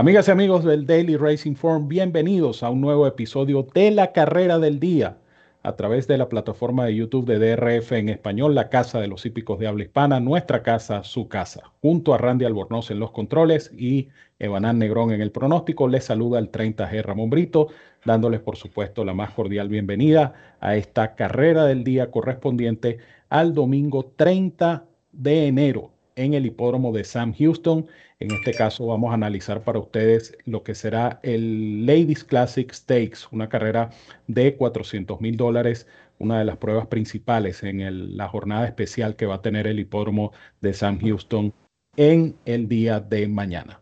[0.00, 4.58] Amigas y amigos del Daily Racing Form, bienvenidos a un nuevo episodio de la carrera
[4.58, 5.18] del día
[5.62, 9.26] a través de la plataforma de YouTube de DRF en español, la casa de los
[9.26, 11.64] hípicos de habla hispana, nuestra casa, su casa.
[11.82, 14.08] Junto a Randy Albornoz en los controles y
[14.38, 17.68] Evanán Negrón en el pronóstico, les saluda el 30G Ramón Brito,
[18.06, 24.14] dándoles por supuesto la más cordial bienvenida a esta carrera del día correspondiente al domingo
[24.16, 24.82] 30
[25.12, 25.90] de enero
[26.20, 27.86] en el hipódromo de Sam Houston.
[28.18, 33.20] En este caso vamos a analizar para ustedes lo que será el Ladies Classic Stakes,
[33.32, 33.90] una carrera
[34.26, 35.86] de 400 mil dólares,
[36.18, 40.32] una de las pruebas principales en la jornada especial que va a tener el hipódromo
[40.60, 41.54] de Sam Houston
[41.96, 43.78] en el día de mañana.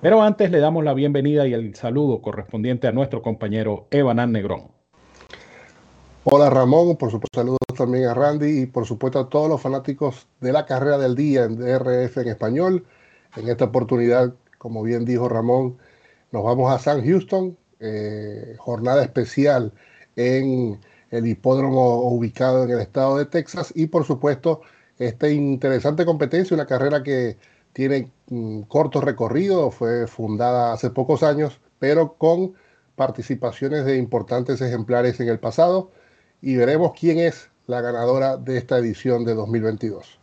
[0.00, 4.79] Pero antes le damos la bienvenida y el saludo correspondiente a nuestro compañero Evanán Negrón.
[6.32, 10.28] Hola Ramón, por supuesto saludos también a Randy y por supuesto a todos los fanáticos
[10.40, 12.86] de la carrera del día en DRF en español.
[13.36, 15.76] En esta oportunidad, como bien dijo Ramón,
[16.30, 19.72] nos vamos a San Houston, eh, jornada especial
[20.14, 20.78] en
[21.10, 23.72] el hipódromo ubicado en el estado de Texas.
[23.74, 24.60] Y por supuesto
[25.00, 27.38] esta interesante competencia, una carrera que
[27.72, 32.54] tiene mm, corto recorrido, fue fundada hace pocos años, pero con
[32.94, 35.90] participaciones de importantes ejemplares en el pasado
[36.42, 40.18] y veremos quién es la ganadora de esta edición de 2022.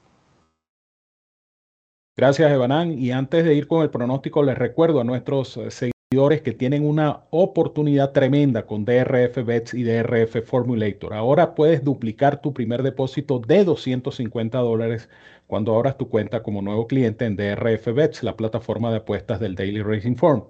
[2.15, 2.91] Gracias, Evanán.
[2.97, 6.83] Y antes de ir con el pronóstico, les recuerdo a nuestros eh, seguidores que tienen
[6.83, 11.13] una oportunidad tremenda con DRF Bets y DRF Formulator.
[11.13, 15.09] Ahora puedes duplicar tu primer depósito de 250 dólares
[15.45, 19.53] cuando abras tu cuenta como nuevo cliente en DRF Bets, la plataforma de apuestas del
[19.53, 20.43] Daily Racing Form.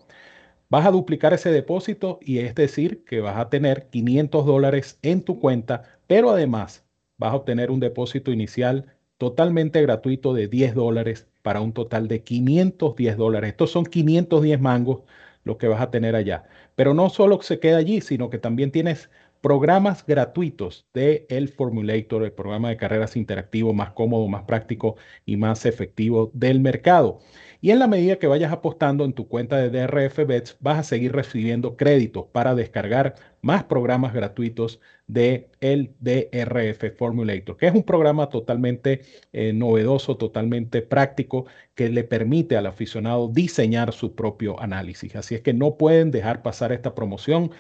[0.70, 5.22] Vas a duplicar ese depósito y es decir que vas a tener 500 dólares en
[5.22, 6.86] tu cuenta, pero además
[7.18, 8.86] vas a obtener un depósito inicial
[9.18, 13.52] totalmente gratuito de 10 dólares para un total de 510 dólares.
[13.52, 15.04] Estos son 510 mangos
[15.44, 16.44] lo que vas a tener allá.
[16.76, 19.10] Pero no solo se queda allí, sino que también tienes
[19.42, 24.96] programas gratuitos de el Formulator, el programa de carreras interactivo más cómodo, más práctico
[25.26, 27.20] y más efectivo del mercado.
[27.60, 30.84] Y en la medida que vayas apostando en tu cuenta de DRF Bets, vas a
[30.84, 37.84] seguir recibiendo créditos para descargar más programas gratuitos de el DRF Formulator, que es un
[37.84, 39.02] programa totalmente
[39.34, 45.16] eh, novedoso, totalmente práctico, que le permite al aficionado diseñar su propio análisis.
[45.16, 47.52] Así es que no pueden dejar pasar esta promoción.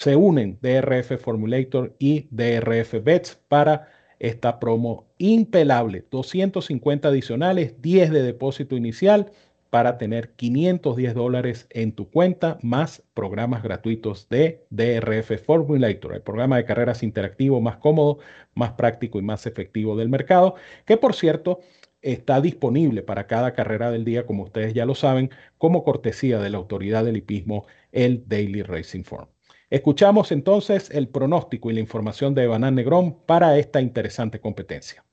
[0.00, 6.06] Se unen DRF Formulator y DRF Bets para esta promo impelable.
[6.10, 9.30] 250 adicionales, 10 de depósito inicial
[9.68, 16.56] para tener 510 dólares en tu cuenta más programas gratuitos de DRF Formulator, el programa
[16.56, 18.20] de carreras interactivo más cómodo,
[18.54, 20.54] más práctico y más efectivo del mercado,
[20.86, 21.60] que por cierto
[22.00, 25.28] está disponible para cada carrera del día, como ustedes ya lo saben,
[25.58, 29.28] como cortesía de la autoridad del hipismo, el Daily Racing Form.
[29.70, 35.04] Escuchamos entonces el pronóstico y la información de Banán Negrón para esta interesante competencia.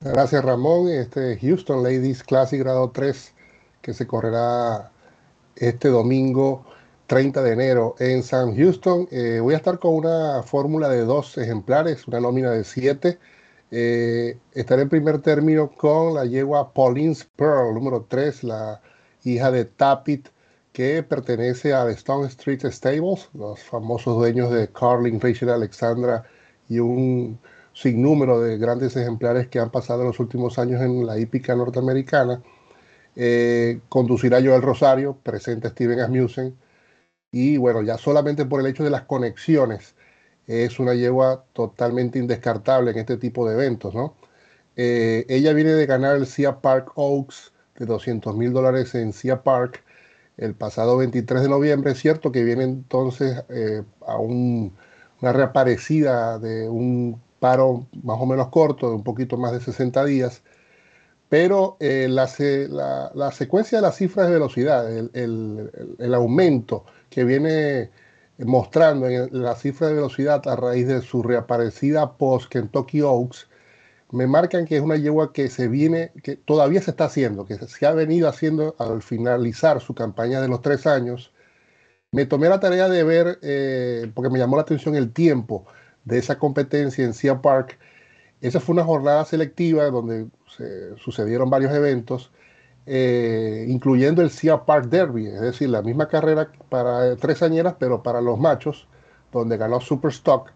[0.00, 0.88] Gracias Ramón.
[0.88, 3.32] Este Houston Ladies Classic grado 3
[3.80, 4.90] que se correrá
[5.54, 6.64] este domingo
[7.06, 9.06] 30 de enero en San Houston.
[9.12, 13.20] Eh, voy a estar con una fórmula de dos ejemplares, una nómina de siete.
[13.70, 18.80] Eh, estaré en primer término con la yegua Pauline's Pearl, número 3, la
[19.22, 20.28] hija de Tapit
[20.72, 26.24] que pertenece a Stone Street Stables, los famosos dueños de Carling, Rachel Alexandra
[26.68, 27.38] y un
[27.74, 32.42] sinnúmero de grandes ejemplares que han pasado en los últimos años en la hípica norteamericana.
[33.16, 36.56] Eh, conducirá Joel Rosario, presenta Steven Asmussen.
[37.30, 39.94] Y bueno, ya solamente por el hecho de las conexiones,
[40.46, 44.16] es una yegua totalmente indescartable en este tipo de eventos, ¿no?
[44.76, 49.42] Eh, ella viene de ganar el Sia Park Oaks de 200 mil dólares en Sia
[49.42, 49.84] Park
[50.42, 51.92] el pasado 23 de noviembre.
[51.92, 58.48] Es cierto que viene entonces eh, a una reaparecida de un paro más o menos
[58.48, 60.42] corto, de un poquito más de 60 días,
[61.28, 62.26] pero eh, la,
[63.32, 67.90] secuencia de las cifras de velocidad, el, aumento que viene
[68.38, 73.48] mostrando en la cifra de velocidad a raíz de su reaparecida post Kentucky Oaks,
[74.12, 77.56] me marcan que es una yegua que se viene, que todavía se está haciendo, que
[77.56, 81.32] se ha venido haciendo al finalizar su campaña de los tres años.
[82.12, 85.66] Me tomé la tarea de ver, eh, porque me llamó la atención el tiempo
[86.04, 87.78] de esa competencia en Sea Park.
[88.42, 90.26] Esa fue una jornada selectiva donde
[90.98, 92.30] sucedieron varios eventos,
[92.84, 98.02] eh, incluyendo el Sea Park Derby, es decir, la misma carrera para tres añeras, pero
[98.02, 98.86] para los machos,
[99.32, 100.50] donde ganó Superstock.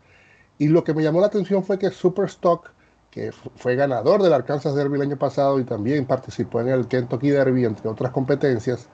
[0.59, 2.76] Y lo que me llamó la atención fue que Superstock
[3.17, 7.31] que fue ganador del Arkansas Derby el año pasado y también participó en el Kentucky
[7.31, 8.91] Derby, entre otras competencias,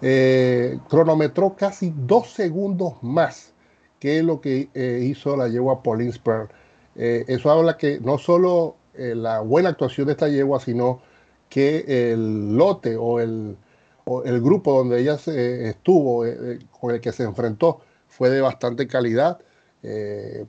[0.00, 3.52] eh, cronometró casi dos segundos más
[3.98, 6.48] que lo que eh, hizo la yegua Pauline Spur.
[6.94, 11.00] Eh, eso habla que no solo la buena actuación de esta yegua, sino
[11.48, 13.56] que el lote o el,
[14.24, 16.24] el grupo donde ella estuvo,
[16.70, 19.40] con el que se enfrentó, fue de bastante calidad.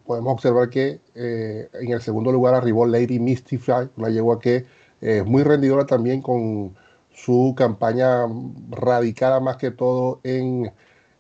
[0.06, 4.66] Podemos observar que en el segundo lugar arribó Lady Mystify, una yegua que
[5.02, 6.74] es muy rendidora también con
[7.16, 8.26] su campaña
[8.70, 10.72] radicada más que todo en,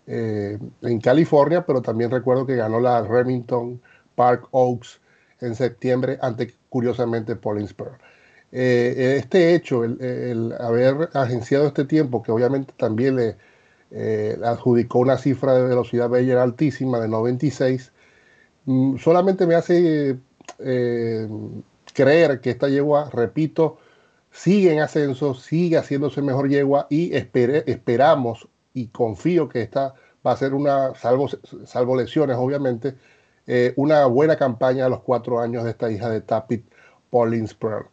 [0.08, 3.82] eh, en California, pero también recuerdo que ganó la Remington
[4.16, 5.00] Park Oaks
[5.42, 7.98] en septiembre ante, curiosamente, Paulinsburg.
[8.52, 13.38] Eh, este hecho, el, haber agenciado este tiempo, que obviamente también le,
[13.92, 17.95] eh, adjudicó una cifra de velocidad Bayer altísima de 96, mm,
[18.98, 20.18] solamente me hace
[21.94, 23.78] creer que esta yegua, repito,
[24.32, 29.96] sigue en ascenso, sigue haciéndose mejor yegua y esperamos y confío que esta
[30.26, 31.30] va a ser una, salvo,
[31.66, 32.96] salvo lesiones obviamente,
[33.48, 36.66] eh, una buena campaña a los cuatro años de esta hija de Tapit
[37.10, 37.88] Pauline Pearl.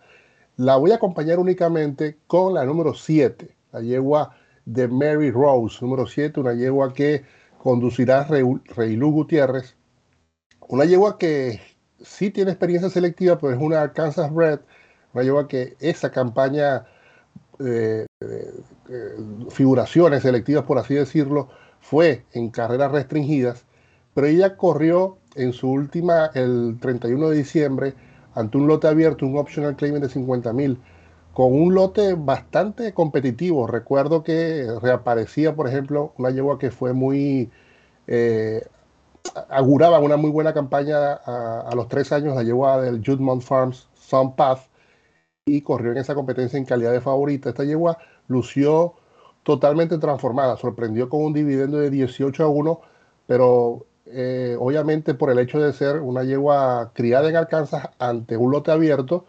[0.56, 4.34] La voy a acompañar únicamente con la número 7, la yegua
[4.64, 7.24] de Mary Rose, número 7, una yegua que
[7.58, 9.76] conducirá Reilu Gutiérrez,
[10.68, 11.60] una yegua que
[12.00, 14.60] sí tiene experiencia selectiva, pero es una Kansas Red,
[15.14, 16.86] una yegua que esa campaña
[17.58, 18.06] de,
[19.50, 21.48] figuraciones selectivas, por así decirlo,
[21.80, 23.64] fue en carreras restringidas,
[24.14, 27.94] pero ella corrió en su última, el 31 de diciembre,
[28.34, 30.78] ante un lote abierto, un optional claim de 50 mil,
[31.32, 33.66] con un lote bastante competitivo.
[33.66, 37.50] Recuerdo que reaparecía, por ejemplo, una yegua que fue muy,
[38.06, 38.66] eh,
[39.48, 44.34] auguraba una muy buena campaña a, los tres años, la yegua del Judmont Farms Sun
[44.34, 44.60] Path,
[45.44, 47.48] y corrió en esa competencia en calidad de favorita.
[47.48, 47.98] Esta yegua
[48.28, 48.94] lució
[49.42, 52.80] totalmente transformada, sorprendió con un dividendo de 18 a 1,
[53.26, 58.52] pero eh, obviamente por el hecho de ser una yegua criada en Arkansas ante un
[58.52, 59.24] lote abierto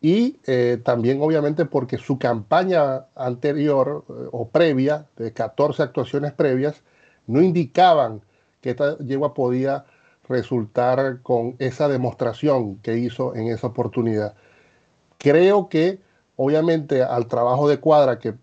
[0.00, 6.82] y eh, también obviamente porque su campaña anterior eh, o previa, de 14 actuaciones previas,
[7.26, 8.22] no indicaban
[8.66, 9.84] que esta yegua podía
[10.28, 14.34] resultar con esa demostración que hizo en esa oportunidad.
[15.18, 16.00] Creo que
[16.34, 18.34] obviamente al trabajo de cuadra que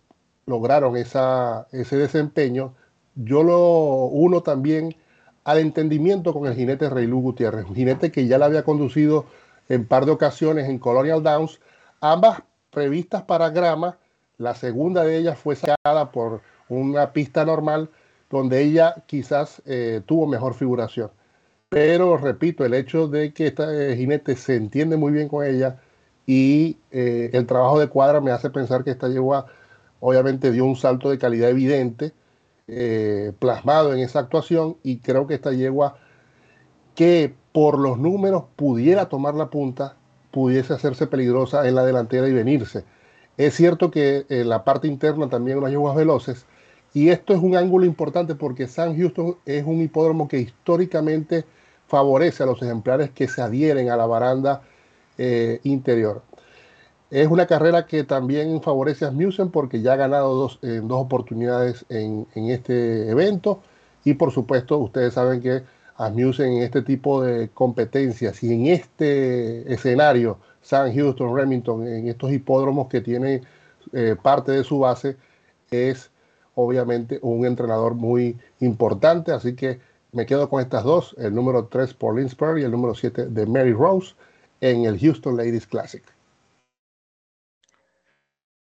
[0.46, 2.74] lograron esa, ese desempeño,
[3.16, 4.96] yo lo uno también
[5.44, 9.26] al entendimiento con el jinete Reilu Gutiérrez, un jinete que ya la había conducido
[9.68, 11.60] en par de ocasiones en Colonial Downs,
[12.00, 13.98] ambas previstas para grama,
[14.38, 17.90] la segunda de ellas fue sacada por una pista normal
[18.34, 21.12] donde ella quizás eh, tuvo mejor figuración.
[21.70, 25.80] Pero repito, el hecho de que este jinete se entiende muy bien con ella,
[26.26, 29.48] y eh, el trabajo de cuadra me hace pensar que esta yegua
[30.00, 32.14] obviamente dio un salto de calidad evidente
[32.68, 35.98] eh, plasmado en esa actuación y creo que esta yegua
[36.96, 39.98] que por los números pudiera tomar la punta
[40.32, 42.86] pudiese hacerse peligrosa en la delantera y venirse.
[43.38, 46.46] Es cierto que en la parte interna también unas yeguas veloces
[46.94, 51.44] y esto es un ángulo importante porque San Houston es un hipódromo que históricamente
[51.88, 54.62] favorece a los ejemplares que se adhieren a la baranda
[55.18, 56.22] eh, interior.
[57.10, 61.02] Es una carrera que también favorece a Asmussen porque ya ha ganado dos, en dos
[61.02, 63.62] oportunidades en, este evento
[64.04, 65.62] y por supuesto ustedes saben que
[65.98, 72.32] Asmussen en este tipo de competencias y en este escenario, San Houston, Remington, en estos
[72.32, 73.44] hipódromos que tienen
[73.92, 75.18] eh, parte de su base,
[75.70, 76.10] es
[76.56, 79.80] obviamente un entrenador muy importante, así que
[80.12, 83.46] me quedo con estas dos, el número 3 por Linsper y el número 7 de
[83.46, 84.14] Mary Rose
[84.62, 86.04] en el Houston Ladies Classic.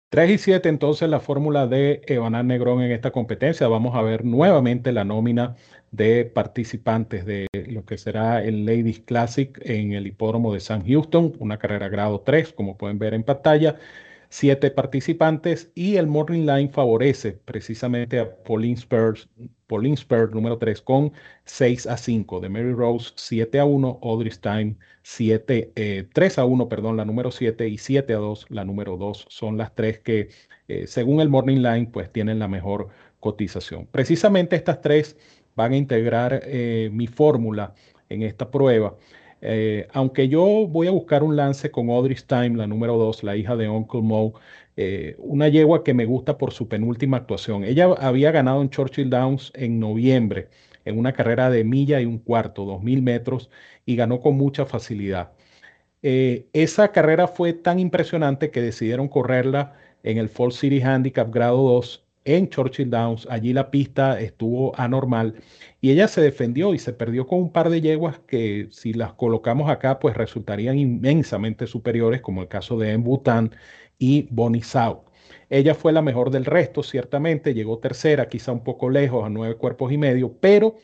[0.10, 3.68] 3 y 7 entonces la fórmula de Evanán Negrón en esta competencia.
[3.68, 5.56] Vamos a ver nuevamente la nómina
[5.92, 11.34] de participantes de lo que será el Ladies Classic en el hipódromo de San Houston,
[11.40, 13.78] una carrera grado 3, como pueden ver en pantalla
[14.30, 19.30] siete participantes y el Morning Line favorece precisamente a Pauline Spurs,
[19.68, 21.12] Pauline Spurs número 3 con
[21.46, 26.70] 6 a 5, de Mary Rose 7 a 1, Audrey Stein 7, 3 a 1,
[26.70, 29.26] perdón, la número 7 y 7 a 2, la número 2.
[29.30, 30.30] Son las tres que
[30.68, 32.90] eh, según el Morning Line pues tienen la mejor
[33.20, 33.88] cotización.
[33.88, 35.18] Precisamente estas tres
[35.56, 37.74] van a integrar eh, mi fórmula
[38.10, 38.96] en esta prueba.
[39.48, 43.36] Eh, aunque yo voy a buscar un lance con Audrey Stein, la número 2, la
[43.36, 44.34] hija de Uncle Moe,
[44.76, 47.64] eh, una yegua que me gusta por su penúltima actuación.
[47.64, 50.50] Ella había ganado en Churchill Downs en noviembre,
[50.84, 53.52] en una carrera de milla y un cuarto, 2.000 metros,
[53.86, 55.34] y ganó con mucha facilidad.
[56.02, 61.58] Eh, esa carrera fue tan impresionante que decidieron correrla en el Fall City Handicap grado
[61.58, 63.28] 2 en Churchill Downs.
[63.30, 65.36] Allí la pista estuvo anormal
[65.80, 69.14] y ella se defendió y se perdió con un par de yeguas que si las
[69.14, 73.52] colocamos acá pues resultarían inmensamente superiores como el caso de Embutan
[73.98, 75.06] y Bonnie South.
[75.50, 79.56] Ella fue la mejor del resto, ciertamente, llegó tercera, quizá un poco lejos, a nueve
[79.56, 80.76] cuerpos y medio, pero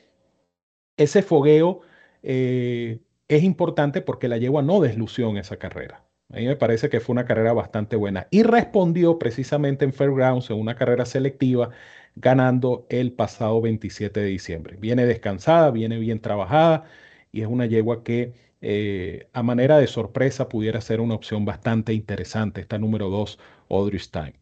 [0.98, 1.82] ese fogueo
[2.24, 6.01] eh, es importante porque la yegua no deslució en esa carrera.
[6.34, 10.50] A mí me parece que fue una carrera bastante buena y respondió precisamente en Fairgrounds
[10.50, 11.70] en una carrera selectiva
[12.16, 14.78] ganando el pasado 27 de diciembre.
[14.80, 16.86] Viene descansada, viene bien trabajada
[17.32, 21.94] y es una yegua que eh, a manera de sorpresa pudiera ser una opción bastante
[21.94, 24.34] interesante, esta número 2, Audrey Stein.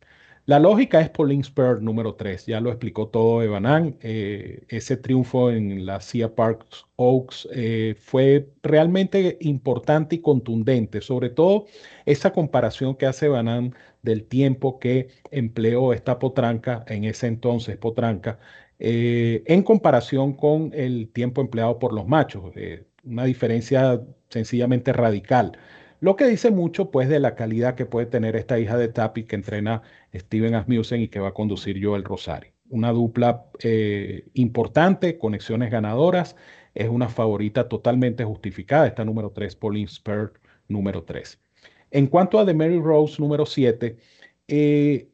[0.50, 3.98] La lógica es Pauline Spur número 3, ya lo explicó todo Evanan.
[4.02, 11.30] Eh, ese triunfo en la Cia Parks Oaks eh, fue realmente importante y contundente, sobre
[11.30, 11.68] todo
[12.08, 18.40] esa comparación que hace Evanan del tiempo que empleó esta potranca, en ese entonces potranca,
[18.80, 22.52] eh, en comparación con el tiempo empleado por los machos,
[23.04, 25.60] una diferencia sencillamente radical.
[26.00, 29.26] Lo que dice mucho pues de la calidad que puede tener esta hija de Tapi
[29.26, 29.82] que entrena
[30.14, 32.54] Steven Asmussen y que va a conducir Joel Rosario.
[32.70, 36.36] Una dupla eh, importante, conexiones ganadoras,
[36.74, 40.34] es una favorita totalmente justificada, esta número 3, Pauline Spur
[40.68, 41.40] número 3.
[41.92, 43.98] En cuanto a The Mary Rose número 7,
[44.48, 45.10] eh,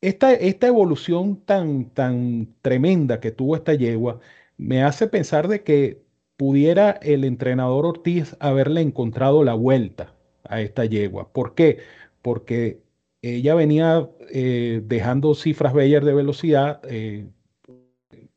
[0.00, 4.20] esta, esta, evolución tan, tan tremenda que tuvo esta yegua
[4.56, 6.05] me hace pensar de que
[6.36, 10.14] pudiera el entrenador Ortiz haberle encontrado la vuelta
[10.44, 11.32] a esta yegua.
[11.32, 11.78] ¿Por qué?
[12.22, 12.80] Porque
[13.22, 17.28] ella venía eh, dejando cifras bellas de velocidad, eh,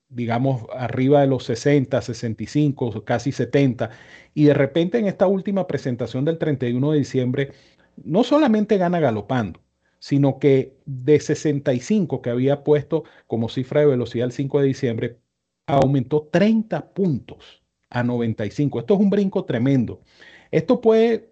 [0.09, 3.91] digamos, arriba de los 60, 65, casi 70,
[4.33, 7.51] y de repente en esta última presentación del 31 de diciembre,
[8.03, 9.61] no solamente gana galopando,
[9.99, 15.19] sino que de 65 que había puesto como cifra de velocidad el 5 de diciembre,
[15.67, 17.58] aumentó 30 puntos
[17.89, 18.79] a 95.
[18.79, 20.01] Esto es un brinco tremendo.
[20.51, 21.31] Esto puede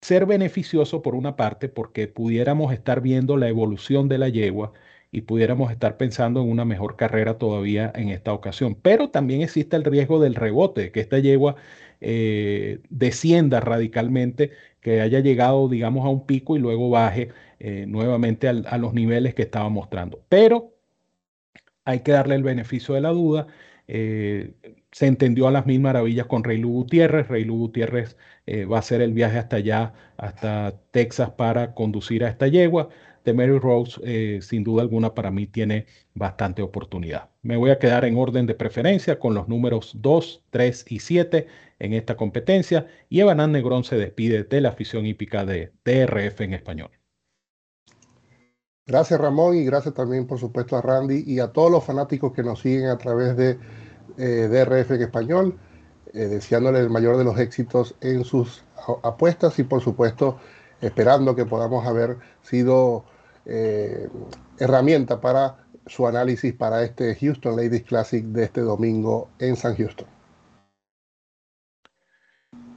[0.00, 4.72] ser beneficioso por una parte porque pudiéramos estar viendo la evolución de la yegua
[5.10, 8.76] y pudiéramos estar pensando en una mejor carrera todavía en esta ocasión.
[8.80, 11.56] Pero también existe el riesgo del rebote, que esta yegua
[12.00, 18.48] eh, descienda radicalmente, que haya llegado, digamos, a un pico y luego baje eh, nuevamente
[18.48, 20.22] a los niveles que estaba mostrando.
[20.28, 20.74] Pero
[21.84, 23.46] hay que darle el beneficio de la duda.
[23.88, 24.54] Eh,
[24.92, 27.28] se entendió a las mil maravillas con Reylu Gutiérrez.
[27.28, 28.16] Reylu Gutiérrez
[28.46, 32.88] eh, va a hacer el viaje hasta allá, hasta Texas, para conducir a esta yegua.
[33.24, 37.28] De Mary Rose, eh, sin duda alguna, para mí tiene bastante oportunidad.
[37.42, 41.46] Me voy a quedar en orden de preferencia con los números 2, 3 y 7
[41.78, 42.86] en esta competencia.
[43.10, 46.90] Y Evanán Negrón se despide de la afición hípica de DRF en español.
[48.86, 52.42] Gracias Ramón y gracias también por supuesto a Randy y a todos los fanáticos que
[52.42, 53.58] nos siguen a través de
[54.18, 55.58] eh, DRF en español,
[56.12, 58.64] eh, deseándole el mayor de los éxitos en sus
[59.02, 60.38] apuestas y por supuesto
[60.80, 63.04] esperando que podamos haber sido
[63.46, 64.08] eh,
[64.58, 65.56] herramienta para
[65.86, 70.17] su análisis para este Houston Ladies Classic de este domingo en San Houston.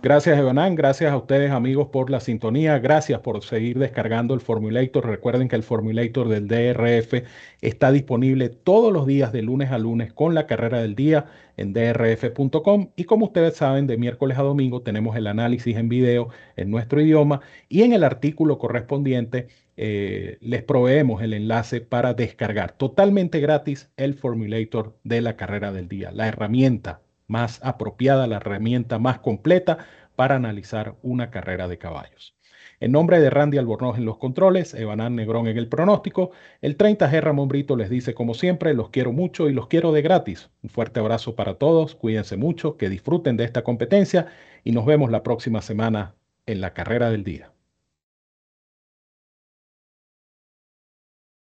[0.03, 0.73] Gracias, Evanán.
[0.73, 2.79] Gracias a ustedes, amigos, por la sintonía.
[2.79, 5.05] Gracias por seguir descargando el Formulator.
[5.05, 7.23] Recuerden que el Formulator del DRF
[7.61, 11.73] está disponible todos los días de lunes a lunes con la carrera del día en
[11.73, 12.89] drf.com.
[12.95, 16.99] Y como ustedes saben, de miércoles a domingo tenemos el análisis en video en nuestro
[16.99, 23.91] idioma y en el artículo correspondiente eh, les proveemos el enlace para descargar totalmente gratis
[23.97, 27.01] el Formulator de la carrera del día, la herramienta
[27.31, 29.79] más apropiada, la herramienta más completa
[30.15, 32.35] para analizar una carrera de caballos.
[32.81, 37.21] En nombre de Randy Albornoz en los controles, Evanán Negrón en el pronóstico, el 30G
[37.21, 40.49] Ramón Brito les dice como siempre, los quiero mucho y los quiero de gratis.
[40.61, 44.27] Un fuerte abrazo para todos, cuídense mucho, que disfruten de esta competencia
[44.63, 47.51] y nos vemos la próxima semana en la carrera del día.